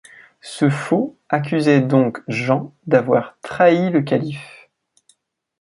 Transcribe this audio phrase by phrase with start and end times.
[0.41, 4.67] Ce faux accusait donc Jean d'avoir trahi le Calife.